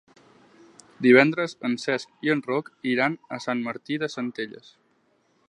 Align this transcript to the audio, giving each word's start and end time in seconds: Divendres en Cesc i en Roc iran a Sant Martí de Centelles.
Divendres 1.05 1.53
en 1.69 1.75
Cesc 1.83 2.15
i 2.29 2.33
en 2.35 2.41
Roc 2.49 2.73
iran 2.95 3.19
a 3.39 3.41
Sant 3.45 3.63
Martí 3.69 4.01
de 4.07 4.11
Centelles. 4.17 4.75